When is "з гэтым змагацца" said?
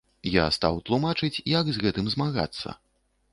1.75-2.67